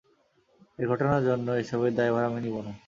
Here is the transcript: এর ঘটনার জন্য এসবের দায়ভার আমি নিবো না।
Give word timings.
এর 0.79 0.85
ঘটনার 0.91 1.21
জন্য 1.27 1.47
এসবের 1.61 1.91
দায়ভার 1.97 2.23
আমি 2.29 2.39
নিবো 2.45 2.61
না। 2.65 2.73